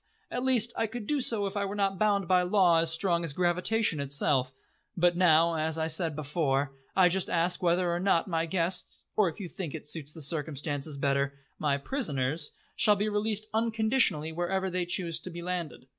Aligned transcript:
At 0.31 0.41
least 0.43 0.73
I 0.75 0.87
could 0.87 1.05
do 1.05 1.21
so 1.21 1.45
if 1.45 1.55
I 1.55 1.63
were 1.63 1.75
not 1.75 1.99
bound 1.99 2.27
by 2.27 2.41
law 2.41 2.79
as 2.79 2.91
strong 2.91 3.23
as 3.23 3.33
gravitation 3.33 3.99
itself; 3.99 4.51
but 4.97 5.15
now, 5.15 5.53
as 5.53 5.77
I 5.77 5.85
said 5.85 6.15
before, 6.15 6.71
I 6.95 7.07
just 7.07 7.29
ask 7.29 7.61
whether 7.61 7.91
or 7.91 7.99
not 7.99 8.27
my 8.27 8.47
guests 8.47 9.05
or, 9.15 9.29
if 9.29 9.39
you 9.39 9.47
think 9.47 9.75
it 9.75 9.85
suits 9.85 10.11
the 10.11 10.21
circumstances 10.23 10.97
better, 10.97 11.35
my 11.59 11.77
prisoners, 11.77 12.51
shall 12.75 12.95
be 12.95 13.09
released 13.09 13.45
unconditionally 13.53 14.31
wherever 14.31 14.71
they 14.71 14.87
choose 14.87 15.19
to 15.19 15.29
be 15.29 15.43
landed." 15.43 15.85